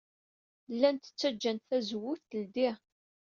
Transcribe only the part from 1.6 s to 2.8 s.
tazewwut teldey.